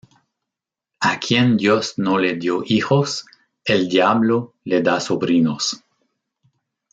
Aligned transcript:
A 0.99 1.19
quien 1.19 1.57
Dios 1.57 1.99
no 1.99 2.17
le 2.17 2.33
dio 2.33 2.63
hijos, 2.65 3.23
el 3.63 3.87
diablo 3.87 4.55
le 4.63 4.81
da 4.81 4.99
sobrinos 4.99 5.83